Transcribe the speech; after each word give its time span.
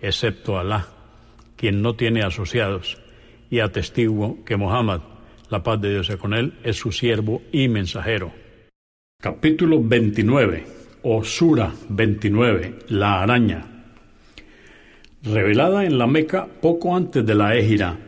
excepto 0.00 0.58
Alá, 0.58 0.86
quien 1.56 1.82
no 1.82 1.94
tiene 1.94 2.22
asociados, 2.22 2.98
y 3.50 3.60
atestiguo 3.60 4.44
que 4.44 4.56
Muhammad, 4.56 5.00
la 5.48 5.62
paz 5.62 5.80
de 5.80 5.90
Dios 5.90 6.06
sea 6.06 6.16
con 6.16 6.34
él, 6.34 6.54
es 6.62 6.76
su 6.76 6.92
siervo 6.92 7.42
y 7.52 7.68
mensajero. 7.68 8.32
Capítulo 9.20 9.82
29, 9.82 10.66
o 11.02 11.24
Sura 11.24 11.72
29, 11.88 12.78
la 12.88 13.22
araña. 13.22 13.66
Revelada 15.22 15.84
en 15.84 15.98
la 15.98 16.06
Meca 16.06 16.46
poco 16.46 16.96
antes 16.96 17.26
de 17.26 17.34
la 17.34 17.54
Égira. 17.56 17.98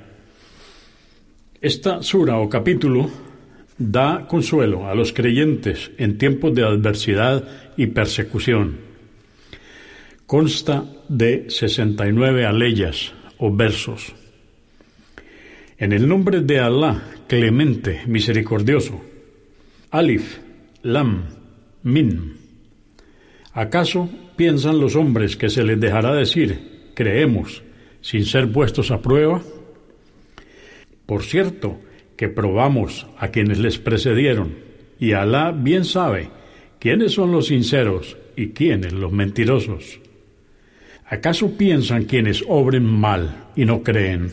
Esta 1.61 2.03
sura 2.03 2.39
o 2.39 2.49
capítulo 2.49 3.11
da 3.77 4.27
consuelo 4.27 4.89
a 4.89 4.95
los 4.95 5.13
creyentes 5.13 5.91
en 5.99 6.17
tiempos 6.17 6.55
de 6.55 6.65
adversidad 6.65 7.73
y 7.77 7.87
persecución 7.89 8.93
Consta 10.33 10.87
de 11.13 11.51
69 11.51 12.47
aleyas 12.47 13.13
o 13.37 13.55
versos. 13.55 14.15
En 15.77 15.93
el 15.93 16.09
nombre 16.09 16.41
de 16.41 16.59
Alá, 16.59 17.03
clemente, 17.29 18.01
misericordioso. 18.07 18.99
Alif, 19.91 20.39
Lam, 20.83 21.25
Min. 21.83 22.39
¿Acaso 23.53 24.09
piensan 24.37 24.81
los 24.81 24.97
hombres 24.97 25.37
que 25.37 25.51
se 25.51 25.63
les 25.65 25.79
dejará 25.79 26.15
decir, 26.15 26.91
creemos, 26.95 27.63
sin 28.01 28.25
ser 28.25 28.51
puestos 28.51 28.91
a 28.91 29.03
prueba? 29.03 29.43
Por 31.05 31.25
cierto, 31.25 31.79
que 32.17 32.31
probamos 32.31 33.07
a 33.19 33.29
quienes 33.29 33.59
les 33.59 33.79
precedieron, 33.79 34.55
y 34.99 35.13
Alá 35.13 35.53
bien 35.53 35.85
sabe 35.85 36.31
quiénes 36.79 37.13
son 37.13 37.33
los 37.33 37.49
sinceros 37.49 38.17
y 38.35 38.51
quiénes 38.51 38.95
los 38.95 39.13
mentirosos. 39.13 40.01
¿Acaso 41.13 41.59
piensan 41.59 42.05
quienes 42.05 42.43
obren 42.49 42.85
mal 42.85 43.49
y 43.55 43.67
no 43.67 43.83
creen 43.83 44.33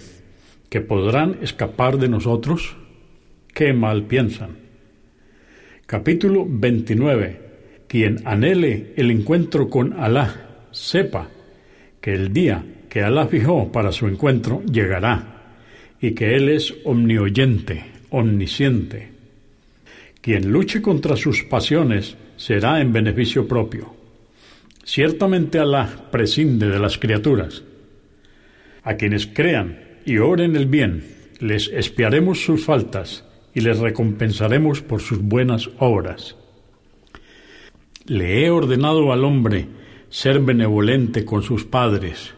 que 0.69 0.79
podrán 0.79 1.35
escapar 1.41 1.97
de 1.97 2.07
nosotros? 2.07 2.77
¿Qué 3.53 3.73
mal 3.73 4.03
piensan? 4.03 4.51
Capítulo 5.85 6.45
29. 6.47 7.41
Quien 7.85 8.25
anhele 8.25 8.93
el 8.95 9.11
encuentro 9.11 9.69
con 9.69 9.91
Alá, 9.99 10.67
sepa 10.71 11.27
que 11.99 12.13
el 12.13 12.31
día 12.31 12.63
que 12.87 13.03
Alá 13.03 13.27
fijó 13.27 13.73
para 13.73 13.91
su 13.91 14.07
encuentro 14.07 14.63
llegará 14.63 15.57
y 15.99 16.11
que 16.11 16.37
Él 16.37 16.47
es 16.47 16.73
omnioyente, 16.85 17.83
omnisciente. 18.09 19.09
Quien 20.21 20.49
luche 20.49 20.81
contra 20.81 21.17
sus 21.17 21.43
pasiones 21.43 22.15
será 22.37 22.79
en 22.79 22.93
beneficio 22.93 23.45
propio 23.49 23.98
Ciertamente 24.83 25.59
Alá 25.59 26.09
prescinde 26.11 26.69
de 26.69 26.79
las 26.79 26.97
criaturas. 26.97 27.63
A 28.83 28.95
quienes 28.95 29.27
crean 29.27 29.79
y 30.05 30.17
oren 30.17 30.55
el 30.55 30.65
bien, 30.65 31.03
les 31.39 31.67
espiaremos 31.67 32.43
sus 32.43 32.65
faltas 32.65 33.23
y 33.53 33.61
les 33.61 33.77
recompensaremos 33.79 34.81
por 34.81 35.01
sus 35.01 35.21
buenas 35.21 35.69
obras. 35.79 36.35
Le 38.05 38.45
he 38.45 38.49
ordenado 38.49 39.11
al 39.11 39.23
hombre 39.23 39.67
ser 40.09 40.39
benevolente 40.39 41.25
con 41.25 41.43
sus 41.43 41.65
padres, 41.65 42.33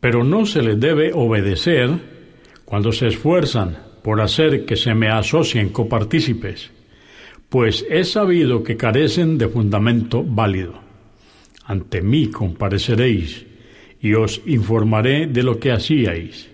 pero 0.00 0.24
no 0.24 0.46
se 0.46 0.62
les 0.62 0.80
debe 0.80 1.12
obedecer 1.12 1.90
cuando 2.64 2.92
se 2.92 3.08
esfuerzan 3.08 3.78
por 4.02 4.20
hacer 4.20 4.64
que 4.64 4.76
se 4.76 4.94
me 4.94 5.08
asocien 5.08 5.68
copartícipes, 5.70 6.70
pues 7.48 7.86
he 7.88 8.04
sabido 8.04 8.62
que 8.62 8.76
carecen 8.76 9.38
de 9.38 9.48
fundamento 9.48 10.24
válido 10.24 10.86
ante 11.66 12.00
mí 12.00 12.28
compareceréis 12.28 13.44
y 14.00 14.14
os 14.14 14.40
informaré 14.46 15.26
de 15.26 15.42
lo 15.42 15.58
que 15.58 15.72
hacíais. 15.72 16.48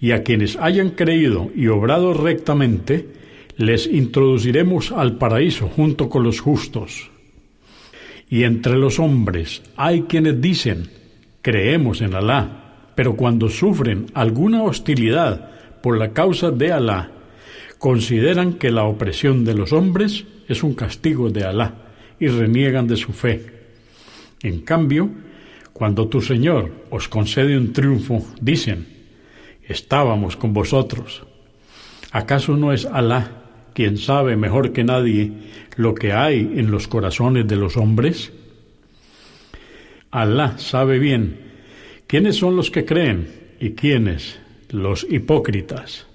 Y 0.00 0.12
a 0.12 0.22
quienes 0.22 0.56
hayan 0.56 0.90
creído 0.90 1.50
y 1.56 1.68
obrado 1.68 2.12
rectamente, 2.12 3.08
les 3.56 3.86
introduciremos 3.86 4.92
al 4.92 5.16
paraíso 5.16 5.68
junto 5.68 6.10
con 6.10 6.24
los 6.24 6.40
justos. 6.40 7.10
Y 8.28 8.44
entre 8.44 8.76
los 8.76 8.98
hombres 8.98 9.62
hay 9.76 10.02
quienes 10.02 10.40
dicen, 10.40 10.90
creemos 11.40 12.02
en 12.02 12.14
Alá, 12.14 12.90
pero 12.94 13.16
cuando 13.16 13.48
sufren 13.48 14.06
alguna 14.12 14.62
hostilidad 14.62 15.80
por 15.80 15.96
la 15.96 16.12
causa 16.12 16.50
de 16.50 16.72
Alá, 16.72 17.12
consideran 17.84 18.54
que 18.54 18.70
la 18.70 18.84
opresión 18.84 19.44
de 19.44 19.52
los 19.52 19.74
hombres 19.74 20.24
es 20.48 20.62
un 20.62 20.72
castigo 20.72 21.28
de 21.28 21.44
Alá 21.44 21.74
y 22.18 22.28
reniegan 22.28 22.86
de 22.86 22.96
su 22.96 23.12
fe. 23.12 23.44
En 24.42 24.62
cambio, 24.62 25.10
cuando 25.74 26.08
tu 26.08 26.22
Señor 26.22 26.72
os 26.88 27.10
concede 27.10 27.58
un 27.58 27.74
triunfo, 27.74 28.24
dicen, 28.40 28.86
estábamos 29.68 30.34
con 30.34 30.54
vosotros. 30.54 31.26
¿Acaso 32.10 32.56
no 32.56 32.72
es 32.72 32.86
Alá 32.86 33.42
quien 33.74 33.98
sabe 33.98 34.34
mejor 34.34 34.72
que 34.72 34.82
nadie 34.82 35.32
lo 35.76 35.94
que 35.94 36.14
hay 36.14 36.54
en 36.56 36.70
los 36.70 36.88
corazones 36.88 37.46
de 37.46 37.56
los 37.56 37.76
hombres? 37.76 38.32
Alá 40.10 40.56
sabe 40.56 40.98
bien 40.98 41.36
quiénes 42.06 42.36
son 42.36 42.56
los 42.56 42.70
que 42.70 42.86
creen 42.86 43.28
y 43.60 43.72
quiénes 43.72 44.38
los 44.70 45.06
hipócritas. 45.10 46.06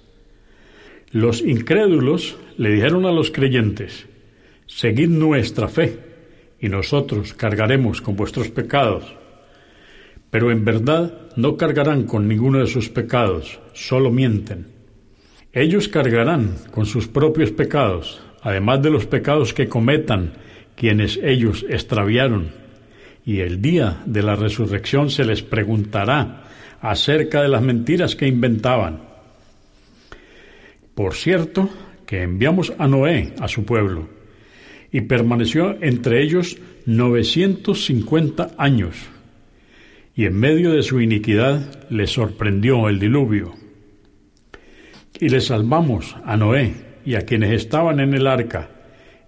Los 1.12 1.42
incrédulos 1.42 2.38
le 2.58 2.72
dijeron 2.72 3.06
a 3.06 3.12
los 3.12 3.32
creyentes, 3.32 4.06
seguid 4.68 5.10
nuestra 5.10 5.68
fe 5.68 5.98
y 6.60 6.70
nosotros 6.70 7.34
cargaremos 7.34 8.02
con 8.02 8.16
vuestros 8.16 8.50
pecados. 8.50 9.16
Pero 10.30 10.52
en 10.52 10.64
verdad 10.64 11.32
no 11.36 11.58
cargarán 11.58 12.04
con 12.04 12.28
ninguno 12.28 12.60
de 12.60 12.68
sus 12.68 12.90
pecados, 12.90 13.60
solo 13.74 14.12
mienten. 14.12 14.68
Ellos 15.52 15.88
cargarán 15.88 16.56
con 16.70 16.86
sus 16.86 17.08
propios 17.08 17.52
pecados, 17.52 18.22
además 18.44 18.84
de 18.84 18.92
los 18.92 19.08
pecados 19.08 19.56
que 19.56 19.68
cometan 19.68 20.34
quienes 20.76 21.20
ellos 21.24 21.66
extraviaron. 21.68 22.52
Y 23.26 23.40
el 23.40 23.62
día 23.62 24.04
de 24.06 24.22
la 24.22 24.36
resurrección 24.36 25.10
se 25.10 25.26
les 25.26 25.42
preguntará 25.42 26.44
acerca 26.82 27.42
de 27.42 27.50
las 27.50 27.64
mentiras 27.64 28.16
que 28.16 28.28
inventaban. 28.28 29.09
Por 31.00 31.16
cierto, 31.16 31.70
que 32.06 32.24
enviamos 32.24 32.74
a 32.78 32.86
Noé 32.86 33.34
a 33.40 33.48
su 33.48 33.64
pueblo 33.64 34.10
y 34.92 35.00
permaneció 35.00 35.82
entre 35.82 36.22
ellos 36.22 36.58
950 36.88 38.56
años. 38.58 38.98
Y 40.14 40.26
en 40.26 40.38
medio 40.38 40.74
de 40.74 40.84
su 40.84 41.00
iniquidad 41.00 41.90
le 41.90 42.06
sorprendió 42.06 42.90
el 42.90 43.00
diluvio. 43.00 43.54
Y 45.22 45.30
le 45.30 45.40
salvamos 45.40 46.18
a 46.26 46.36
Noé 46.36 46.74
y 47.06 47.16
a 47.16 47.22
quienes 47.22 47.54
estaban 47.54 48.02
en 48.02 48.14
el 48.14 48.28
arca, 48.28 48.70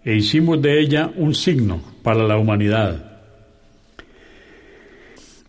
e 0.04 0.14
hicimos 0.14 0.62
de 0.62 0.78
ella 0.78 1.10
un 1.16 1.34
signo 1.34 1.82
para 2.04 2.28
la 2.28 2.38
humanidad. 2.38 3.22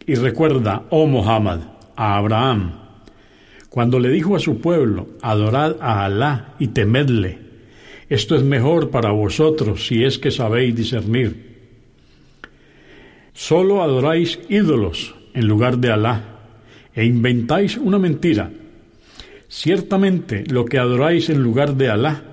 Y 0.07 0.15
recuerda, 0.15 0.85
oh 0.91 1.09
Muhammad, 1.09 1.63
a 1.97 2.17
Abraham, 2.17 2.82
cuando 3.73 3.99
le 3.99 4.11
dijo 4.11 4.37
a 4.37 4.39
su 4.39 4.61
pueblo, 4.61 5.09
adorad 5.23 5.77
a 5.81 6.05
Alá 6.05 6.57
y 6.59 6.69
temedle, 6.69 7.39
esto 8.11 8.37
es 8.37 8.43
mejor 8.43 8.91
para 8.91 9.13
vosotros 9.13 9.87
si 9.87 10.05
es 10.05 10.19
que 10.19 10.31
sabéis 10.31 10.77
discernir. 10.77 11.71
Solo 13.33 13.83
adoráis 13.83 14.39
ídolos 14.51 15.15
en 15.33 15.49
lugar 15.49 15.79
de 15.79 15.91
Alá 15.91 16.23
e 16.95 17.07
inventáis 17.07 17.79
una 17.79 17.99
mentira. 17.99 18.51
Ciertamente 19.49 20.45
lo 20.51 20.67
que 20.67 20.79
adoráis 20.79 21.31
en 21.31 21.43
lugar 21.43 21.75
de 21.75 21.89
Alá 21.89 22.25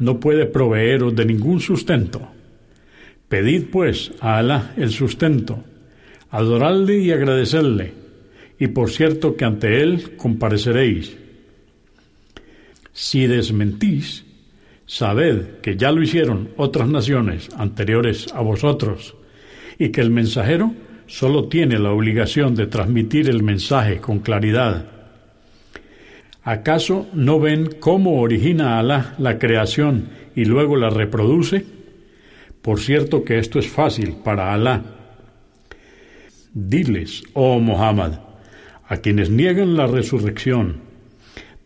no 0.00 0.18
puede 0.18 0.46
proveeros 0.46 1.14
de 1.14 1.26
ningún 1.26 1.60
sustento. 1.60 2.26
Pedid 3.28 3.66
pues 3.70 4.10
a 4.18 4.38
Alá 4.38 4.74
el 4.76 4.90
sustento, 4.90 5.62
adoradle 6.28 6.98
y 6.98 7.12
agradecerle, 7.12 8.07
y 8.58 8.68
por 8.68 8.90
cierto 8.90 9.36
que 9.36 9.44
ante 9.44 9.82
él 9.82 10.16
compareceréis. 10.16 11.16
Si 12.92 13.26
desmentís, 13.26 14.24
sabed 14.86 15.60
que 15.62 15.76
ya 15.76 15.92
lo 15.92 16.02
hicieron 16.02 16.50
otras 16.56 16.88
naciones 16.88 17.48
anteriores 17.56 18.26
a 18.34 18.40
vosotros, 18.40 19.14
y 19.78 19.90
que 19.90 20.00
el 20.00 20.10
mensajero 20.10 20.72
solo 21.06 21.48
tiene 21.48 21.78
la 21.78 21.92
obligación 21.92 22.54
de 22.54 22.66
transmitir 22.66 23.30
el 23.30 23.42
mensaje 23.42 23.98
con 24.00 24.18
claridad. 24.18 24.86
¿Acaso 26.42 27.06
no 27.12 27.38
ven 27.38 27.76
cómo 27.78 28.20
origina 28.20 28.78
Alá 28.78 29.14
la 29.18 29.38
creación 29.38 30.08
y 30.34 30.44
luego 30.46 30.76
la 30.76 30.90
reproduce? 30.90 31.64
Por 32.62 32.80
cierto 32.80 33.22
que 33.24 33.38
esto 33.38 33.58
es 33.58 33.68
fácil 33.68 34.16
para 34.24 34.52
Alá. 34.52 34.82
Diles, 36.52 37.22
oh 37.34 37.60
Muhammad, 37.60 38.27
a 38.88 38.96
quienes 38.96 39.30
niegan 39.30 39.76
la 39.76 39.86
resurrección, 39.86 40.80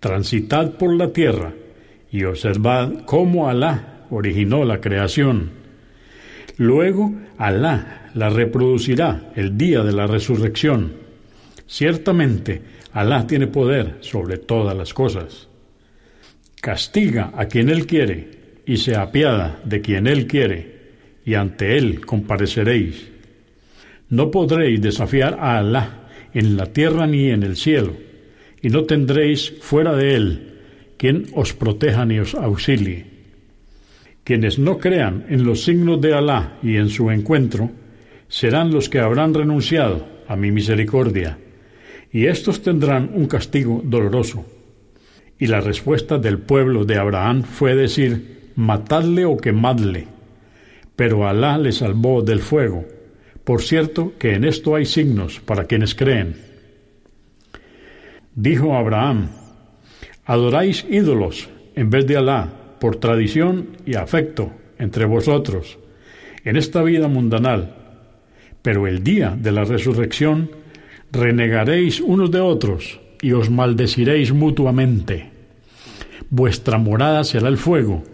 transitad 0.01 0.73
por 0.73 0.95
la 0.95 1.13
tierra 1.13 1.55
y 2.11 2.25
observad 2.25 3.05
cómo 3.07 3.49
Alá 3.49 4.07
originó 4.11 4.65
la 4.65 4.81
creación. 4.81 5.51
Luego 6.57 7.15
Alá 7.39 8.11
la 8.15 8.29
reproducirá 8.29 9.31
el 9.37 9.57
día 9.57 9.83
de 9.83 9.93
la 9.93 10.07
resurrección. 10.07 10.95
Ciertamente, 11.67 12.61
Alá 12.93 13.27
tiene 13.27 13.47
poder 13.47 13.99
sobre 14.01 14.37
todas 14.37 14.77
las 14.77 14.93
cosas. 14.93 15.49
Castiga 16.61 17.33
a 17.35 17.47
quien 17.47 17.71
Él 17.71 17.87
quiere 17.87 18.43
y 18.67 18.77
se 18.77 18.97
apiada 18.97 19.61
de 19.65 19.81
quien 19.81 20.07
Él 20.07 20.27
quiere, 20.27 20.73
y 21.25 21.35
ante 21.35 21.79
Él 21.79 22.05
compareceréis. 22.05 23.09
No 24.11 24.31
podréis 24.31 24.83
desafiar 24.83 25.39
a 25.41 25.59
Alá 25.59 26.02
en 26.35 26.57
la 26.57 26.67
tierra 26.67 27.07
ni 27.07 27.31
en 27.31 27.43
el 27.43 27.57
cielo, 27.57 27.95
y 28.61 28.69
no 28.69 28.85
tendréis 28.85 29.53
fuera 29.61 29.95
de 29.95 30.15
Él 30.15 30.49
quien 31.03 31.27
os 31.35 31.53
proteja 31.53 32.07
ni 32.07 32.21
os 32.21 32.37
auxilie. 32.37 33.07
Quienes 34.23 34.61
no 34.61 34.79
crean 34.79 35.27
en 35.29 35.43
los 35.43 35.65
signos 35.65 36.01
de 36.01 36.15
Alá 36.15 36.59
y 36.63 36.77
en 36.77 36.91
su 36.91 37.11
encuentro, 37.11 37.73
serán 38.29 38.73
los 38.73 38.89
que 38.89 39.01
habrán 39.01 39.35
renunciado 39.35 40.07
a 40.29 40.37
mi 40.37 40.53
misericordia, 40.53 41.39
y 42.13 42.27
éstos 42.27 42.63
tendrán 42.63 43.11
un 43.15 43.27
castigo 43.27 43.83
doloroso. 43.85 44.47
Y 45.41 45.49
la 45.49 45.61
respuesta 45.61 46.19
del 46.19 46.39
pueblo 46.39 46.85
de 46.85 46.99
Abraham 46.99 47.43
fue 47.43 47.75
decir, 47.75 48.53
matadle 48.55 49.25
o 49.25 49.37
quemadle. 49.37 50.07
Pero 50.95 51.27
Alá 51.27 51.59
le 51.59 51.73
salvó 51.73 52.23
del 52.23 52.41
fuego. 52.41 52.87
Por 53.45 53.63
cierto 53.63 54.13
que 54.19 54.35
en 54.35 54.45
esto 54.45 54.75
hay 54.75 54.87
signos 54.87 55.41
para 55.41 55.65
quienes 55.65 55.95
creen. 55.95 56.37
Dijo 58.35 58.75
Abraham, 58.75 59.29
adoráis 60.25 60.87
ídolos 60.89 61.49
en 61.75 61.91
vez 61.91 62.07
de 62.07 62.17
Alá 62.17 62.77
por 62.81 62.97
tradición 62.97 63.77
y 63.85 63.95
afecto 63.95 64.53
entre 64.79 65.05
vosotros 65.05 65.79
en 66.45 66.57
esta 66.57 66.83
vida 66.83 67.09
mundanal 67.09 67.83
pero 68.63 68.87
el 68.87 69.03
día 69.03 69.37
de 69.39 69.53
la 69.53 69.65
resurrección 69.65 70.51
renegaréis 71.11 72.01
unos 72.01 72.31
de 72.31 72.41
otros 72.41 73.01
y 73.21 73.33
os 73.33 73.51
maldeciréis 73.51 74.33
mutuamente. 74.33 75.31
Vuestra 76.31 76.79
morada 76.79 77.25
será 77.25 77.49
el 77.49 77.59
fuego, 77.59 78.05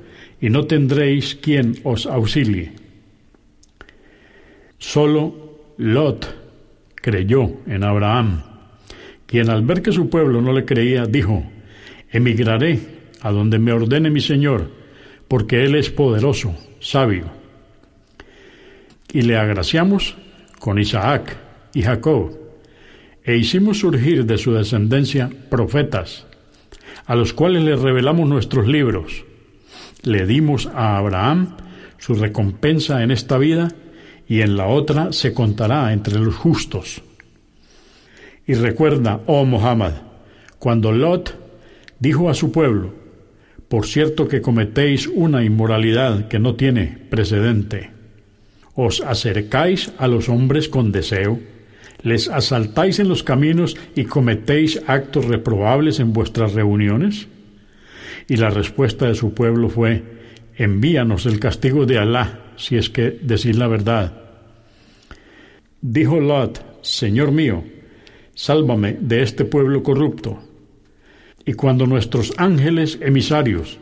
y 0.40 0.50
no 0.50 0.66
tendréis 0.66 1.34
quien 1.34 1.76
os 1.84 2.06
auxilie. 2.06 2.72
Solo 4.78 5.74
Lot 5.76 6.34
creyó 6.94 7.50
en 7.66 7.84
Abraham, 7.84 8.42
quien 9.26 9.50
al 9.50 9.62
ver 9.62 9.82
que 9.82 9.92
su 9.92 10.08
pueblo 10.08 10.40
no 10.40 10.52
le 10.52 10.64
creía, 10.64 11.04
dijo, 11.04 11.44
emigraré 12.10 12.80
a 13.20 13.32
donde 13.32 13.58
me 13.58 13.72
ordene 13.72 14.10
mi 14.10 14.20
Señor, 14.20 14.70
porque 15.26 15.64
Él 15.64 15.74
es 15.74 15.90
poderoso, 15.90 16.54
sabio. 16.80 17.26
Y 19.12 19.22
le 19.22 19.36
agraciamos 19.36 20.16
con 20.58 20.78
Isaac 20.78 21.36
y 21.74 21.82
Jacob, 21.82 22.38
e 23.24 23.36
hicimos 23.36 23.80
surgir 23.80 24.24
de 24.26 24.38
su 24.38 24.52
descendencia 24.52 25.28
profetas, 25.50 26.26
a 27.04 27.16
los 27.16 27.32
cuales 27.32 27.64
le 27.64 27.76
revelamos 27.76 28.28
nuestros 28.28 28.66
libros. 28.68 29.24
Le 30.02 30.24
dimos 30.24 30.66
a 30.66 30.96
Abraham 30.96 31.56
su 31.98 32.14
recompensa 32.14 33.02
en 33.02 33.10
esta 33.10 33.38
vida 33.38 33.74
y 34.28 34.42
en 34.42 34.56
la 34.56 34.66
otra 34.66 35.12
se 35.12 35.32
contará 35.32 35.92
entre 35.92 36.18
los 36.18 36.36
justos. 36.36 37.02
Y 38.46 38.54
recuerda, 38.54 39.20
oh 39.26 39.44
Muhammad, 39.44 39.94
cuando 40.58 40.92
Lot 40.92 41.34
dijo 41.98 42.30
a 42.30 42.34
su 42.34 42.52
pueblo, 42.52 42.94
por 43.68 43.86
cierto 43.86 44.28
que 44.28 44.40
cometéis 44.40 45.06
una 45.06 45.42
inmoralidad 45.42 46.28
que 46.28 46.38
no 46.38 46.54
tiene 46.54 46.98
precedente 47.10 47.98
os 48.80 49.00
acercáis 49.00 49.90
a 49.98 50.06
los 50.06 50.28
hombres 50.28 50.68
con 50.68 50.92
deseo, 50.92 51.40
les 52.02 52.28
asaltáis 52.28 53.00
en 53.00 53.08
los 53.08 53.24
caminos 53.24 53.76
y 53.96 54.04
cometéis 54.04 54.80
actos 54.86 55.24
reprobables 55.24 55.98
en 55.98 56.12
vuestras 56.12 56.52
reuniones? 56.54 57.26
Y 58.28 58.36
la 58.36 58.50
respuesta 58.50 59.08
de 59.08 59.16
su 59.16 59.34
pueblo 59.34 59.68
fue, 59.68 60.04
envíanos 60.56 61.26
el 61.26 61.40
castigo 61.40 61.86
de 61.86 61.98
Alá, 61.98 62.38
si 62.58 62.76
es 62.76 62.90
que 62.90 63.18
decís 63.22 63.56
la 63.56 63.68
verdad. 63.68 64.12
Dijo 65.80 66.20
Lot, 66.20 66.82
Señor 66.82 67.32
mío, 67.32 67.64
sálvame 68.34 68.98
de 69.00 69.22
este 69.22 69.44
pueblo 69.44 69.82
corrupto. 69.82 70.38
Y 71.46 71.54
cuando 71.54 71.86
nuestros 71.86 72.34
ángeles 72.36 72.98
emisarios 73.00 73.78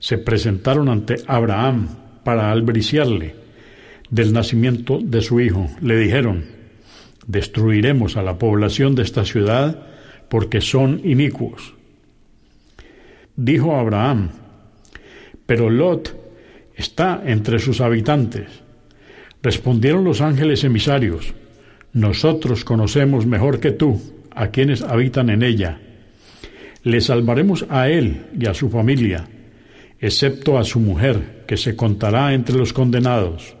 se 0.00 0.18
presentaron 0.18 0.88
ante 0.88 1.16
Abraham 1.28 1.88
para 2.24 2.50
albriciarle, 2.50 3.46
del 4.10 4.32
nacimiento 4.32 4.98
de 5.02 5.20
su 5.20 5.40
hijo. 5.40 5.68
Le 5.80 5.96
dijeron, 5.96 6.44
destruiremos 7.26 8.16
a 8.16 8.22
la 8.22 8.38
población 8.38 8.94
de 8.94 9.02
esta 9.02 9.24
ciudad 9.24 9.86
porque 10.28 10.60
son 10.60 11.00
inicuos. 11.04 11.74
Dijo 13.36 13.76
Abraham, 13.76 14.30
pero 15.44 15.70
Lot 15.70 16.25
está 16.76 17.22
entre 17.24 17.58
sus 17.58 17.80
habitantes. 17.80 18.46
Respondieron 19.42 20.04
los 20.04 20.20
ángeles 20.20 20.64
emisarios, 20.64 21.34
nosotros 21.92 22.64
conocemos 22.64 23.24
mejor 23.26 23.58
que 23.58 23.72
tú 23.72 24.00
a 24.30 24.48
quienes 24.48 24.82
habitan 24.82 25.30
en 25.30 25.42
ella. 25.42 25.80
Le 26.82 27.00
salvaremos 27.00 27.64
a 27.70 27.88
él 27.88 28.26
y 28.38 28.46
a 28.46 28.54
su 28.54 28.68
familia, 28.68 29.26
excepto 29.98 30.58
a 30.58 30.64
su 30.64 30.78
mujer, 30.78 31.44
que 31.46 31.56
se 31.56 31.74
contará 31.74 32.34
entre 32.34 32.56
los 32.56 32.72
condenados. 32.72 33.56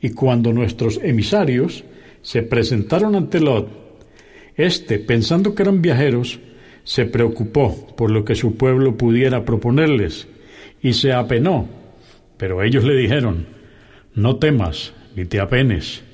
Y 0.00 0.10
cuando 0.10 0.52
nuestros 0.52 1.00
emisarios 1.02 1.84
se 2.22 2.42
presentaron 2.42 3.16
ante 3.16 3.40
Lot, 3.40 3.68
éste, 4.54 4.98
pensando 5.00 5.54
que 5.54 5.62
eran 5.62 5.82
viajeros, 5.82 6.38
se 6.84 7.06
preocupó 7.06 7.88
por 7.96 8.10
lo 8.10 8.24
que 8.24 8.34
su 8.34 8.56
pueblo 8.56 8.96
pudiera 8.96 9.44
proponerles 9.44 10.28
y 10.84 10.92
se 10.92 11.14
apenó. 11.14 11.66
Pero 12.36 12.62
ellos 12.62 12.84
le 12.84 12.94
dijeron, 12.94 13.46
no 14.14 14.36
temas 14.36 14.92
ni 15.16 15.24
te 15.24 15.40
apenes, 15.40 16.04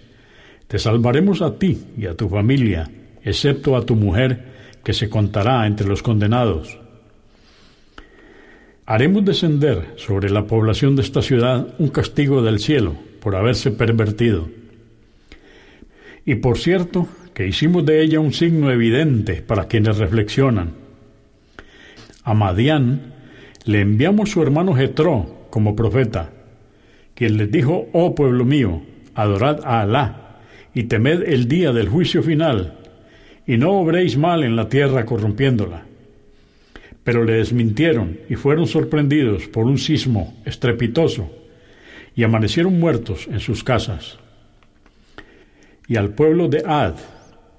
te 0.68 0.78
salvaremos 0.78 1.42
a 1.42 1.58
ti 1.58 1.82
y 1.98 2.06
a 2.06 2.14
tu 2.14 2.28
familia, 2.28 2.88
excepto 3.22 3.76
a 3.76 3.84
tu 3.84 3.96
mujer, 3.96 4.48
que 4.84 4.92
se 4.92 5.10
contará 5.10 5.66
entre 5.66 5.88
los 5.88 6.02
condenados. 6.02 6.78
Haremos 8.86 9.24
descender 9.24 9.94
sobre 9.96 10.30
la 10.30 10.46
población 10.46 10.94
de 10.94 11.02
esta 11.02 11.20
ciudad 11.20 11.74
un 11.78 11.88
castigo 11.88 12.40
del 12.40 12.60
cielo 12.60 12.94
por 13.20 13.34
haberse 13.34 13.72
pervertido. 13.72 14.48
Y 16.24 16.36
por 16.36 16.58
cierto, 16.58 17.08
que 17.34 17.48
hicimos 17.48 17.84
de 17.84 18.02
ella 18.02 18.20
un 18.20 18.32
signo 18.32 18.70
evidente 18.70 19.42
para 19.42 19.66
quienes 19.66 19.98
reflexionan. 19.98 20.74
A 22.22 22.34
Madián 22.34 23.19
le 23.64 23.80
enviamos 23.80 24.30
su 24.30 24.42
hermano 24.42 24.74
Jetro 24.74 25.46
como 25.50 25.76
profeta, 25.76 26.30
quien 27.14 27.36
les 27.36 27.50
dijo, 27.50 27.88
oh 27.92 28.14
pueblo 28.14 28.44
mío, 28.44 28.82
adorad 29.14 29.60
a 29.64 29.82
Alá 29.82 30.40
y 30.74 30.84
temed 30.84 31.22
el 31.28 31.48
día 31.48 31.72
del 31.72 31.88
juicio 31.88 32.22
final, 32.22 32.78
y 33.46 33.56
no 33.58 33.72
obréis 33.72 34.16
mal 34.16 34.44
en 34.44 34.56
la 34.56 34.68
tierra 34.68 35.04
corrompiéndola. 35.04 35.84
Pero 37.04 37.24
le 37.24 37.34
desmintieron 37.34 38.18
y 38.28 38.36
fueron 38.36 38.66
sorprendidos 38.66 39.48
por 39.48 39.66
un 39.66 39.78
sismo 39.78 40.40
estrepitoso 40.44 41.30
y 42.14 42.22
amanecieron 42.22 42.78
muertos 42.78 43.26
en 43.30 43.40
sus 43.40 43.64
casas. 43.64 44.18
y 45.88 45.96
al 45.96 46.14
pueblo 46.14 46.46
de 46.46 46.62
Ad 46.64 46.94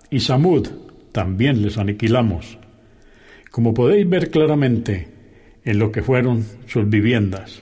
y 0.10 0.22
Samud 0.22 0.66
también 1.12 1.62
les 1.62 1.78
aniquilamos, 1.78 2.58
como 3.52 3.74
podéis 3.74 4.10
ver 4.10 4.32
claramente 4.32 5.10
en 5.64 5.80
lo 5.80 5.92
que 5.92 6.02
fueron 6.02 6.46
sus 6.68 6.90
viviendas. 6.90 7.62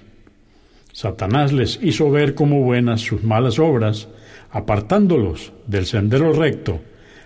Satanás 0.92 1.54
les 1.54 1.80
hizo 1.82 2.10
ver 2.12 2.36
como 2.36 2.62
buenas 2.62 3.02
sus 3.02 3.24
malas 3.24 3.60
obras, 3.60 4.08
apartándolos 4.52 5.54
del 5.68 5.86
sendero 5.86 6.34
recto, 6.34 6.82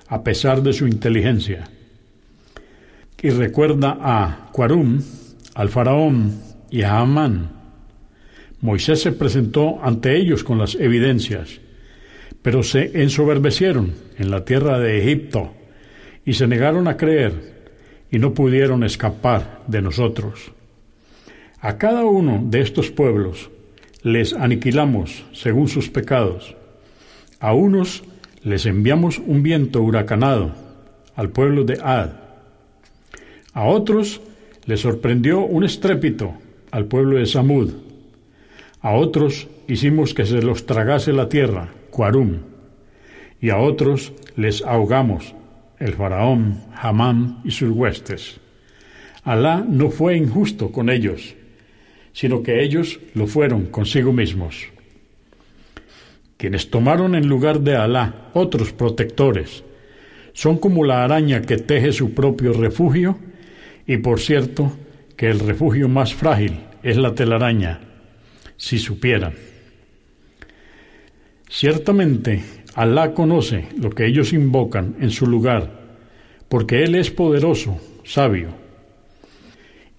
a 0.07 0.23
pesar 0.23 0.61
de 0.61 0.73
su 0.73 0.85
inteligencia. 0.87 1.69
Y 3.21 3.29
recuerda 3.29 3.97
a 4.01 4.49
Cuarum, 4.51 5.01
al 5.55 5.69
faraón 5.69 6.39
y 6.69 6.81
a 6.81 6.99
Amán. 6.99 7.51
Moisés 8.61 9.01
se 9.01 9.11
presentó 9.11 9.83
ante 9.83 10.15
ellos 10.15 10.43
con 10.43 10.57
las 10.57 10.75
evidencias, 10.75 11.59
pero 12.41 12.63
se 12.63 13.01
ensoberbecieron 13.01 13.93
en 14.17 14.29
la 14.29 14.43
tierra 14.43 14.79
de 14.79 15.01
Egipto 15.01 15.53
y 16.25 16.33
se 16.33 16.47
negaron 16.47 16.87
a 16.87 16.97
creer 16.97 17.53
y 18.11 18.19
no 18.19 18.33
pudieron 18.33 18.83
escapar 18.83 19.63
de 19.67 19.81
nosotros. 19.81 20.51
A 21.65 21.77
cada 21.77 22.03
uno 22.03 22.43
de 22.43 22.59
estos 22.59 22.91
pueblos 22.91 23.49
les 24.01 24.33
aniquilamos 24.33 25.23
según 25.31 25.69
sus 25.69 25.89
pecados. 25.89 26.57
A 27.39 27.53
unos 27.53 28.03
les 28.43 28.65
enviamos 28.65 29.17
un 29.17 29.43
viento 29.43 29.81
huracanado, 29.81 30.51
al 31.15 31.29
pueblo 31.29 31.63
de 31.63 31.79
Ad. 31.81 32.09
A 33.53 33.63
otros 33.63 34.19
les 34.65 34.81
sorprendió 34.81 35.39
un 35.39 35.63
estrépito, 35.63 36.33
al 36.69 36.87
pueblo 36.87 37.17
de 37.17 37.25
Samud. 37.25 37.71
A 38.81 38.91
otros 38.95 39.47
hicimos 39.69 40.13
que 40.13 40.25
se 40.25 40.41
los 40.41 40.65
tragase 40.65 41.13
la 41.13 41.29
tierra, 41.29 41.69
Cuarum. 41.91 42.39
Y 43.39 43.51
a 43.51 43.59
otros 43.59 44.11
les 44.35 44.63
ahogamos, 44.63 45.33
el 45.79 45.93
faraón, 45.93 46.59
Hamán 46.75 47.39
y 47.45 47.51
sus 47.51 47.69
huestes. 47.69 48.41
Alá 49.23 49.65
no 49.65 49.91
fue 49.91 50.17
injusto 50.17 50.69
con 50.69 50.89
ellos, 50.89 51.35
sino 52.13 52.43
que 52.43 52.63
ellos 52.63 52.99
lo 53.15 53.27
fueron 53.27 53.65
consigo 53.65 54.13
mismos. 54.13 54.67
Quienes 56.37 56.69
tomaron 56.69 57.15
en 57.15 57.27
lugar 57.27 57.61
de 57.61 57.75
Alá 57.75 58.29
otros 58.33 58.71
protectores 58.71 59.63
son 60.33 60.57
como 60.57 60.83
la 60.83 61.03
araña 61.03 61.41
que 61.41 61.57
teje 61.57 61.91
su 61.91 62.13
propio 62.13 62.53
refugio, 62.53 63.17
y 63.85 63.97
por 63.97 64.19
cierto 64.19 64.71
que 65.15 65.29
el 65.29 65.39
refugio 65.39 65.87
más 65.89 66.13
frágil 66.13 66.59
es 66.81 66.97
la 66.97 67.13
telaraña, 67.13 67.79
si 68.57 68.79
supieran. 68.79 69.33
Ciertamente, 71.49 72.43
Alá 72.75 73.13
conoce 73.13 73.67
lo 73.79 73.91
que 73.91 74.07
ellos 74.07 74.33
invocan 74.33 74.95
en 74.99 75.11
su 75.11 75.27
lugar, 75.27 75.69
porque 76.49 76.83
Él 76.83 76.95
es 76.95 77.11
poderoso, 77.11 77.79
sabio. 78.03 78.49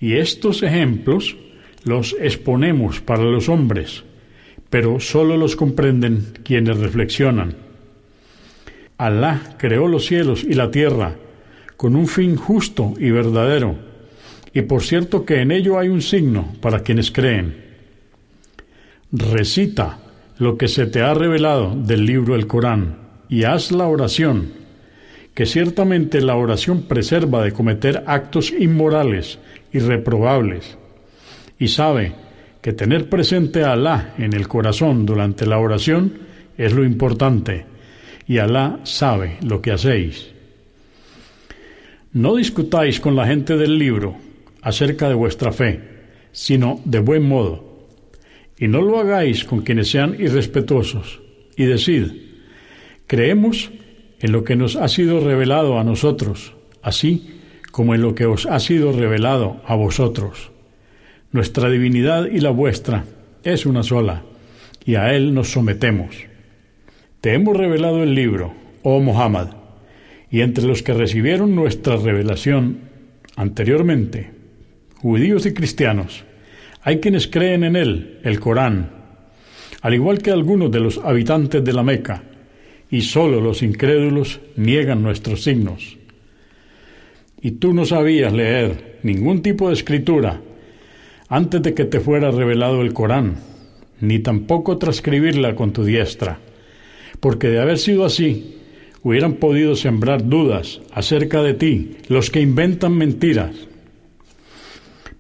Y 0.00 0.16
estos 0.16 0.64
ejemplos 0.64 1.37
los 1.85 2.17
exponemos 2.19 3.00
para 3.00 3.25
los 3.25 3.49
hombres, 3.49 4.05
pero 4.71 5.00
sólo 5.00 5.37
los 5.37 5.55
comprenden 5.55 6.25
quienes 6.43 6.79
reflexionan. 6.79 7.57
Alá 8.97 9.57
creó 9.59 9.87
los 9.87 10.07
cielos 10.07 10.45
y 10.45 10.55
la 10.55 10.71
tierra 10.71 11.17
con 11.76 11.97
un 11.97 12.07
fin 12.07 12.37
justo 12.37 12.95
y 12.99 13.11
verdadero, 13.11 13.76
y 14.55 14.62
por 14.62 14.83
cierto 14.83 15.26
que 15.26 15.41
en 15.41 15.50
ello 15.50 15.79
hay 15.79 15.88
un 15.88 16.00
signo 16.00 16.53
para 16.61 16.81
quienes 16.81 17.11
creen. 17.11 17.62
Recita 19.12 19.99
lo 20.38 20.57
que 20.57 20.69
se 20.69 20.87
te 20.87 21.03
ha 21.03 21.12
revelado 21.12 21.75
del 21.76 22.07
libro 22.07 22.35
del 22.35 22.47
Corán 22.47 22.97
y 23.29 23.45
haz 23.45 23.73
la 23.73 23.87
oración, 23.88 24.53
que 25.35 25.47
ciertamente 25.47 26.21
la 26.21 26.37
oración 26.37 26.83
preserva 26.83 27.43
de 27.43 27.53
cometer 27.53 28.05
actos 28.07 28.53
inmorales 28.53 29.38
y 29.73 29.81
reprobables 29.81 30.79
y 31.59 31.69
sabe 31.69 32.13
que 32.61 32.73
tener 32.73 33.09
presente 33.09 33.63
a 33.63 33.73
Alá 33.73 34.15
en 34.19 34.33
el 34.33 34.49
corazón 34.49 35.05
durante 35.05 35.47
la 35.47 35.59
oración 35.59 36.15
es 36.57 36.73
lo 36.73 36.85
importante, 36.85 37.67
y 38.27 38.39
Alá 38.39 38.81
sabe 38.85 39.37
lo 39.43 39.61
que 39.61 39.73
hacéis. 39.73 40.31
No 42.13 42.37
discutáis 42.37 43.01
con 43.01 43.17
la 43.17 43.27
gente 43.27 43.57
del 43.57 43.79
libro 43.79 44.17
acerca 44.63 45.09
de 45.09 45.15
vuestra 45.15 45.53
fe, 45.53 45.81
sino 46.33 46.81
de 46.85 47.01
buen 47.01 47.29
modo, 47.29 47.89
y 48.59 48.69
no 48.69 48.81
lo 48.81 48.99
hagáis 48.99 49.45
con 49.45 49.63
quienes 49.63 49.91
sean 49.91 50.17
irrespetuosos, 50.19 51.21
y 51.57 51.65
decid, 51.65 52.13
creemos 53.07 53.71
en 54.21 54.33
lo 54.33 54.43
que 54.43 54.57
nos 54.57 54.77
ha 54.77 54.89
sido 54.89 55.21
revelado 55.21 55.79
a 55.79 55.85
nosotros, 55.85 56.55
así 56.81 57.41
como 57.71 57.95
en 57.95 58.01
lo 58.01 58.15
que 58.15 58.25
os 58.25 58.47
ha 58.47 58.59
sido 58.59 58.93
revelado 58.93 59.61
a 59.67 59.75
vosotros. 59.75 60.54
Nuestra 61.35 61.69
divinidad 61.69 62.26
y 62.26 62.38
la 62.38 62.50
vuestra 62.50 63.07
es 63.43 63.67
una 63.67 63.83
sola, 63.83 64.23
y 64.85 64.95
a 64.95 65.12
Él 65.17 65.35
nos 65.35 65.50
sometemos. 65.50 66.14
Te 67.21 67.35
hemos 67.35 67.57
revelado 67.57 68.05
el 68.05 68.14
libro, 68.14 68.55
oh 68.85 69.00
Muhammad, 69.00 69.49
y 70.31 70.43
entre 70.43 70.64
los 70.64 70.85
que 70.85 70.95
recibieron 70.95 71.57
nuestra 71.57 71.97
revelación 71.97 72.83
anteriormente, 73.35 74.31
judíos 74.99 75.45
y 75.47 75.53
cristianos, 75.53 76.23
hay 76.83 77.00
quienes 77.00 77.26
creen 77.26 77.64
en 77.64 77.75
él, 77.75 78.21
el 78.23 78.38
Corán, 78.38 78.93
al 79.83 79.93
igual 79.93 80.19
que 80.19 80.31
algunos 80.31 80.71
de 80.71 80.79
los 80.79 80.99
habitantes 80.99 81.64
de 81.64 81.73
la 81.73 81.83
Meca, 81.83 82.23
y 82.93 83.00
sólo 83.00 83.41
los 83.41 83.61
incrédulos 83.64 84.38
niegan 84.55 85.03
nuestros 85.03 85.43
signos. 85.43 85.99
Y 87.43 87.50
tú 87.50 87.75
no 87.75 87.87
sabías 87.87 88.33
leer 88.33 89.00
ningún 89.03 89.43
tipo 89.43 89.67
de 89.67 89.75
escritura 89.75 90.41
antes 91.35 91.62
de 91.62 91.75
que 91.75 91.85
te 91.85 91.99
fuera 91.99 92.31
revelado 92.31 92.81
el 92.81 92.93
Corán, 92.93 93.35
ni 94.00 94.21
tampoco 94.21 94.79
transcribirla 94.79 95.57
con 95.57 95.73
tu 95.73 95.83
diestra, 95.83 96.38
porque 97.19 97.49
de 97.49 97.61
haber 97.61 97.79
sido 97.79 98.05
así, 98.05 98.61
hubieran 99.03 99.35
podido 99.35 99.75
sembrar 99.75 100.29
dudas 100.29 100.81
acerca 100.93 101.43
de 101.43 101.55
ti 101.55 101.97
los 102.09 102.31
que 102.31 102.41
inventan 102.41 102.97
mentiras. 102.97 103.50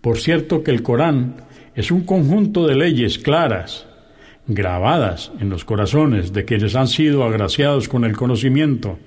Por 0.00 0.18
cierto 0.18 0.62
que 0.62 0.70
el 0.70 0.84
Corán 0.84 1.34
es 1.74 1.90
un 1.90 2.04
conjunto 2.04 2.64
de 2.64 2.76
leyes 2.76 3.18
claras, 3.18 3.88
grabadas 4.46 5.32
en 5.40 5.50
los 5.50 5.64
corazones 5.64 6.32
de 6.32 6.44
quienes 6.44 6.76
han 6.76 6.86
sido 6.86 7.24
agraciados 7.24 7.88
con 7.88 8.04
el 8.04 8.16
conocimiento, 8.16 9.00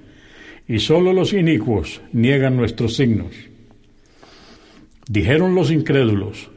y 0.67 0.79
sólo 0.79 1.13
los 1.13 1.31
inicuos 1.31 2.01
niegan 2.11 2.57
nuestros 2.57 2.97
signos. 2.97 3.33
Dijeron 5.07 5.55
los 5.55 5.71
incrédulos, 5.71 6.49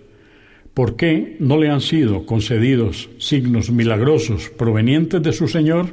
¿Por 0.80 0.96
qué 0.96 1.36
no 1.40 1.58
le 1.58 1.68
han 1.68 1.82
sido 1.82 2.24
concedidos 2.24 3.10
signos 3.18 3.70
milagrosos 3.70 4.48
provenientes 4.48 5.22
de 5.22 5.34
su 5.34 5.46
Señor? 5.46 5.88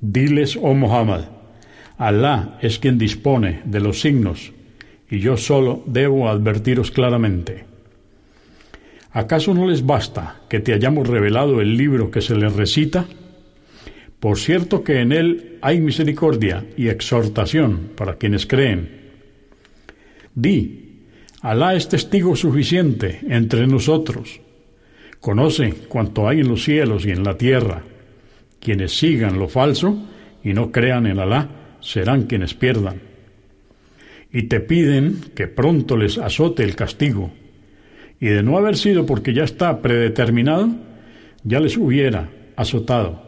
Diles, 0.00 0.56
oh 0.56 0.72
Muhammad, 0.72 1.24
Alá 1.98 2.58
es 2.62 2.78
quien 2.78 2.96
dispone 2.96 3.60
de 3.66 3.80
los 3.80 4.00
signos, 4.00 4.54
y 5.10 5.18
yo 5.18 5.36
solo 5.36 5.82
debo 5.84 6.30
advertiros 6.30 6.90
claramente. 6.90 7.66
¿Acaso 9.10 9.52
no 9.52 9.68
les 9.68 9.84
basta 9.84 10.40
que 10.48 10.60
te 10.60 10.72
hayamos 10.72 11.06
revelado 11.06 11.60
el 11.60 11.76
libro 11.76 12.10
que 12.10 12.22
se 12.22 12.34
les 12.34 12.56
recita? 12.56 13.04
Por 14.18 14.38
cierto 14.38 14.82
que 14.82 15.00
en 15.00 15.12
él 15.12 15.58
hay 15.60 15.82
misericordia 15.82 16.64
y 16.78 16.88
exhortación 16.88 17.90
para 17.94 18.14
quienes 18.14 18.46
creen. 18.46 18.88
Di, 20.34 20.81
Alá 21.42 21.74
es 21.74 21.88
testigo 21.88 22.36
suficiente 22.36 23.18
entre 23.28 23.66
nosotros. 23.66 24.40
Conoce 25.18 25.74
cuanto 25.88 26.28
hay 26.28 26.38
en 26.38 26.48
los 26.48 26.62
cielos 26.62 27.04
y 27.04 27.10
en 27.10 27.24
la 27.24 27.36
tierra. 27.36 27.82
Quienes 28.60 28.96
sigan 28.96 29.40
lo 29.40 29.48
falso 29.48 30.06
y 30.44 30.54
no 30.54 30.70
crean 30.70 31.04
en 31.06 31.18
Alá 31.18 31.48
serán 31.80 32.26
quienes 32.26 32.54
pierdan. 32.54 33.00
Y 34.32 34.44
te 34.44 34.60
piden 34.60 35.18
que 35.34 35.48
pronto 35.48 35.96
les 35.96 36.16
azote 36.16 36.62
el 36.62 36.76
castigo. 36.76 37.32
Y 38.20 38.26
de 38.26 38.44
no 38.44 38.56
haber 38.56 38.76
sido 38.76 39.04
porque 39.04 39.34
ya 39.34 39.42
está 39.42 39.82
predeterminado, 39.82 40.68
ya 41.42 41.58
les 41.58 41.76
hubiera 41.76 42.30
azotado. 42.54 43.20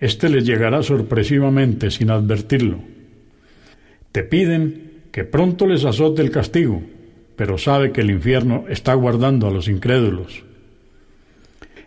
Este 0.00 0.28
les 0.30 0.44
llegará 0.44 0.82
sorpresivamente 0.82 1.92
sin 1.92 2.10
advertirlo. 2.10 2.80
Te 4.10 4.24
piden 4.24 5.04
que 5.12 5.22
pronto 5.22 5.64
les 5.68 5.84
azote 5.84 6.22
el 6.22 6.32
castigo 6.32 6.82
pero 7.36 7.58
sabe 7.58 7.92
que 7.92 8.00
el 8.00 8.10
infierno 8.10 8.64
está 8.68 8.94
guardando 8.94 9.46
a 9.46 9.50
los 9.50 9.68
incrédulos. 9.68 10.42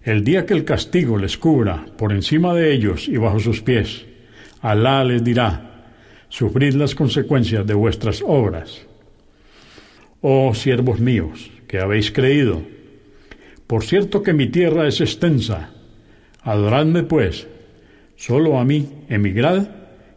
El 0.03 0.23
día 0.23 0.45
que 0.45 0.53
el 0.53 0.63
castigo 0.63 1.17
les 1.17 1.37
cubra 1.37 1.85
por 1.97 2.13
encima 2.13 2.53
de 2.53 2.71
ellos 2.71 3.07
y 3.07 3.17
bajo 3.17 3.39
sus 3.39 3.61
pies, 3.61 4.05
Alá 4.61 5.03
les 5.03 5.23
dirá, 5.23 5.85
sufrid 6.29 6.73
las 6.75 6.95
consecuencias 6.95 7.65
de 7.65 7.73
vuestras 7.73 8.23
obras. 8.25 8.85
Oh 10.21 10.53
siervos 10.53 10.99
míos, 10.99 11.49
que 11.67 11.79
habéis 11.79 12.11
creído, 12.11 12.61
por 13.67 13.83
cierto 13.83 14.23
que 14.23 14.33
mi 14.33 14.47
tierra 14.47 14.87
es 14.87 14.99
extensa, 14.99 15.71
adoradme 16.41 17.03
pues, 17.03 17.47
solo 18.15 18.59
a 18.59 18.65
mí 18.65 18.89
emigrad 19.09 19.67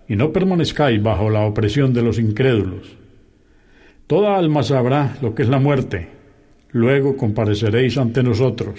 y 0.09 0.17
no 0.17 0.33
permanezcáis 0.33 1.03
bajo 1.03 1.31
la 1.31 1.43
opresión 1.43 1.93
de 1.93 2.03
los 2.03 2.19
incrédulos. 2.19 3.02
Toda 4.13 4.37
alma 4.37 4.63
sabrá 4.63 5.17
lo 5.23 5.35
que 5.35 5.41
es 5.41 5.49
la 5.49 5.59
muerte, 5.59 6.07
luego 6.73 7.17
compareceréis 7.17 7.97
ante 7.97 8.23
nosotros. 8.23 8.79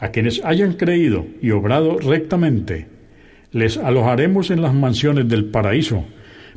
A 0.00 0.08
quienes 0.08 0.44
hayan 0.44 0.72
creído 0.72 1.24
y 1.40 1.52
obrado 1.52 1.98
rectamente, 1.98 2.88
les 3.52 3.76
alojaremos 3.76 4.50
en 4.50 4.60
las 4.60 4.74
mansiones 4.74 5.28
del 5.28 5.44
paraíso, 5.44 6.04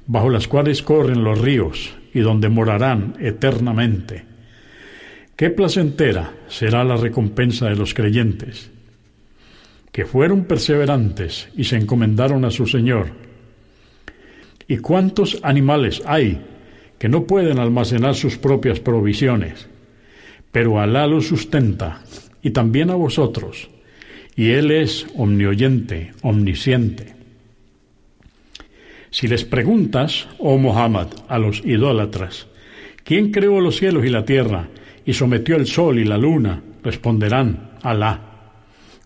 bajo 0.08 0.32
las 0.32 0.48
cuales 0.48 0.82
corren 0.82 1.24
los 1.24 1.40
ríos 1.40 1.96
y 2.16 2.22
donde 2.22 2.50
morarán 2.50 3.14
eternamente. 3.20 4.24
Qué 5.36 5.52
placentera 5.52 6.34
será 6.48 6.84
la 6.84 6.98
recompensa 6.98 7.70
de 7.70 7.76
los 7.76 7.94
creyentes, 7.94 8.72
que 9.92 10.06
fueron 10.08 10.46
perseverantes 10.46 11.50
y 11.56 11.66
se 11.66 11.76
encomendaron 11.76 12.44
a 12.44 12.50
su 12.50 12.66
Señor. 12.66 13.12
¿Y 14.68 14.78
cuántos 14.78 15.38
animales 15.44 16.02
hay 16.08 16.42
que 16.98 17.10
no 17.10 17.26
pueden 17.26 17.60
almacenar 17.60 18.16
sus 18.16 18.38
propias 18.38 18.80
provisiones? 18.80 19.68
Pero 20.52 20.80
Alá 20.80 21.08
los 21.08 21.28
sustenta, 21.28 22.02
y 22.42 22.52
también 22.52 22.90
a 22.90 22.96
vosotros, 22.96 23.70
y 24.36 24.52
Él 24.52 24.72
es 24.72 25.08
omnioyente, 25.16 26.14
omnisciente. 26.22 27.16
Si 29.10 29.28
les 29.28 29.44
preguntas, 29.46 30.28
oh 30.40 30.58
Muhammad, 30.58 31.08
a 31.28 31.40
los 31.40 31.64
idólatras, 31.66 32.48
¿quién 33.04 33.32
creó 33.32 33.62
los 33.62 33.78
cielos 33.78 34.06
y 34.06 34.10
la 34.10 34.26
tierra 34.26 34.68
y 35.06 35.14
sometió 35.14 35.56
el 35.56 35.68
sol 35.68 36.00
y 36.00 36.04
la 36.04 36.18
luna? 36.18 36.62
Responderán, 36.84 37.72
Alá. 37.82 38.22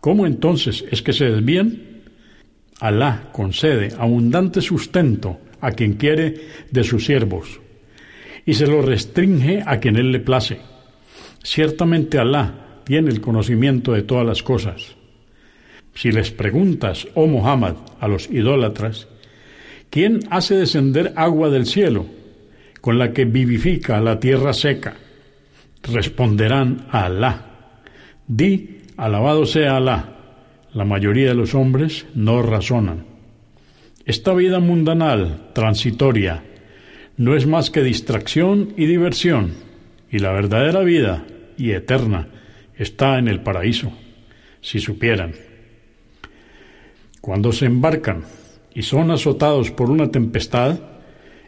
¿Cómo 0.01 0.25
entonces 0.25 0.83
es 0.89 1.01
que 1.01 1.13
se 1.13 1.25
desvían? 1.25 1.81
Alá 2.79 3.29
concede 3.31 3.89
abundante 3.97 4.61
sustento 4.61 5.39
a 5.61 5.71
quien 5.71 5.93
quiere 5.93 6.35
de 6.71 6.83
sus 6.83 7.05
siervos 7.05 7.59
y 8.49 8.55
se 8.55 8.65
lo 8.65 8.81
restringe 8.81 9.61
a 9.63 9.79
quien 9.79 9.95
él 9.95 10.11
le 10.11 10.19
place. 10.19 10.57
Ciertamente 11.43 12.17
Alá 12.17 12.79
tiene 12.83 13.11
el 13.11 13.21
conocimiento 13.21 13.93
de 13.93 14.01
todas 14.01 14.25
las 14.25 14.41
cosas. 14.41 14.95
Si 15.93 16.11
les 16.11 16.31
preguntas, 16.31 17.07
oh 17.13 17.27
Muhammad, 17.27 17.75
a 17.99 18.07
los 18.07 18.27
idólatras, 18.27 19.07
¿quién 19.91 20.21
hace 20.31 20.55
descender 20.55 21.13
agua 21.15 21.51
del 21.51 21.67
cielo 21.67 22.07
con 22.81 22.97
la 22.97 23.13
que 23.13 23.25
vivifica 23.25 24.01
la 24.01 24.19
tierra 24.19 24.53
seca? 24.53 24.95
Responderán 25.83 26.87
a 26.89 27.05
Alá. 27.05 27.45
Di, 28.25 28.79
alabado 28.97 29.45
sea 29.45 29.77
Alá. 29.77 30.15
La 30.73 30.85
mayoría 30.85 31.27
de 31.27 31.35
los 31.35 31.53
hombres 31.53 32.07
no 32.15 32.41
razonan. 32.41 33.05
Esta 34.07 34.33
vida 34.33 34.59
mundanal, 34.59 35.51
transitoria, 35.53 36.48
no 37.19 37.35
es 37.35 37.45
más 37.45 37.69
que 37.69 37.83
distracción 37.83 38.73
y 38.77 38.85
diversión, 38.85 39.51
y 40.09 40.19
la 40.19 40.31
verdadera 40.31 40.79
vida 40.79 41.25
y 41.57 41.71
eterna 41.71 42.29
está 42.77 43.19
en 43.19 43.27
el 43.27 43.41
paraíso, 43.41 43.91
si 44.61 44.79
supieran. 44.79 45.33
Cuando 47.19 47.51
se 47.51 47.65
embarcan 47.65 48.23
y 48.73 48.83
son 48.83 49.11
azotados 49.11 49.69
por 49.69 49.89
una 49.89 50.09
tempestad, 50.09 50.79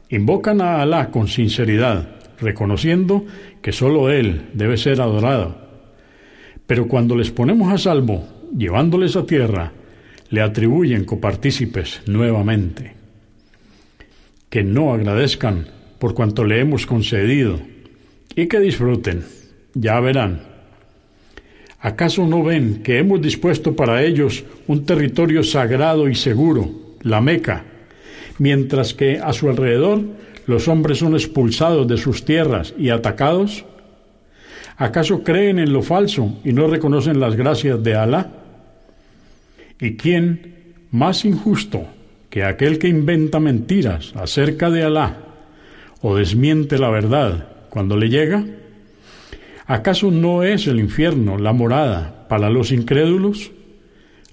invocan 0.09 0.59
a 0.59 0.81
Alá 0.81 1.09
con 1.09 1.29
sinceridad, 1.29 2.19
reconociendo 2.41 3.25
que 3.61 3.71
sólo 3.71 4.09
Él 4.09 4.49
debe 4.53 4.75
ser 4.75 4.99
adorado. 4.99 5.55
Pero 6.67 6.89
cuando 6.89 7.15
les 7.15 7.31
ponemos 7.31 7.71
a 7.71 7.77
salvo, 7.77 8.27
llevándoles 8.57 9.15
a 9.15 9.25
tierra, 9.25 9.71
le 10.31 10.41
atribuyen 10.41 11.05
copartícipes 11.05 12.01
nuevamente. 12.07 13.00
Que 14.51 14.63
no 14.63 14.93
agradezcan 14.93 15.65
por 15.97 16.13
cuanto 16.13 16.43
le 16.43 16.59
hemos 16.59 16.85
concedido 16.85 17.59
y 18.35 18.47
que 18.47 18.59
disfruten, 18.59 19.23
ya 19.73 19.99
verán. 20.01 20.41
¿Acaso 21.79 22.27
no 22.27 22.43
ven 22.43 22.83
que 22.83 22.99
hemos 22.99 23.21
dispuesto 23.21 23.75
para 23.75 24.03
ellos 24.03 24.43
un 24.67 24.85
territorio 24.85 25.43
sagrado 25.43 26.09
y 26.09 26.15
seguro, 26.15 26.69
la 27.01 27.21
Meca, 27.21 27.63
mientras 28.39 28.93
que 28.93 29.19
a 29.19 29.31
su 29.31 29.49
alrededor 29.49 30.01
los 30.47 30.67
hombres 30.67 30.99
son 30.99 31.13
expulsados 31.13 31.87
de 31.87 31.97
sus 31.97 32.25
tierras 32.25 32.73
y 32.77 32.89
atacados? 32.89 33.63
¿Acaso 34.75 35.23
creen 35.23 35.59
en 35.59 35.71
lo 35.71 35.81
falso 35.81 36.39
y 36.43 36.51
no 36.51 36.67
reconocen 36.67 37.21
las 37.21 37.37
gracias 37.37 37.81
de 37.81 37.95
Alá? 37.95 38.31
¿Y 39.79 39.95
quién 39.95 40.73
más 40.91 41.23
injusto 41.23 41.87
que 42.31 42.45
aquel 42.45 42.79
que 42.79 42.87
inventa 42.87 43.39
mentiras 43.39 44.13
acerca 44.15 44.71
de 44.71 44.83
Alá 44.83 45.17
o 46.01 46.15
desmiente 46.15 46.79
la 46.79 46.89
verdad 46.89 47.67
cuando 47.69 47.97
le 47.97 48.09
llega? 48.09 48.43
¿Acaso 49.67 50.09
no 50.09 50.41
es 50.41 50.65
el 50.65 50.79
infierno 50.79 51.37
la 51.37 51.53
morada 51.53 52.25
para 52.29 52.49
los 52.49 52.71
incrédulos? 52.71 53.51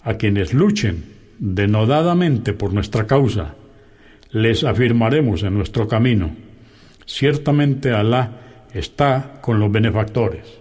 A 0.02 0.14
quienes 0.14 0.54
luchen 0.54 1.04
denodadamente 1.38 2.52
por 2.52 2.72
nuestra 2.72 3.06
causa, 3.06 3.56
les 4.30 4.62
afirmaremos 4.62 5.42
en 5.42 5.54
nuestro 5.54 5.88
camino. 5.88 6.30
Ciertamente 7.04 7.90
Alá 7.90 8.64
está 8.72 9.38
con 9.40 9.58
los 9.58 9.72
benefactores. 9.72 10.60